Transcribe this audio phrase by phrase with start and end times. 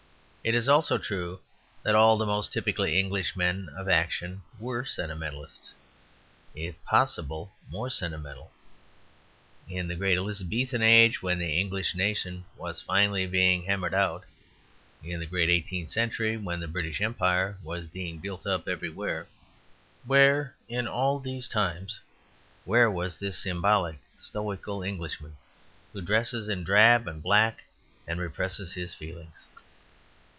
[0.43, 1.39] It is also true
[1.83, 5.71] that all the most typically English men of action were sentimentalists,
[6.55, 8.49] if possible, more sentimental.
[9.69, 13.23] In the great Elizabethan age, when the English nation was finally
[13.63, 14.23] hammered out,
[15.03, 19.27] in the great eighteenth century when the British Empire was being built up everywhere,
[20.05, 21.99] where in all these times,
[22.65, 25.37] where was this symbolic stoical Englishman
[25.93, 27.65] who dresses in drab and black
[28.07, 29.45] and represses his feelings?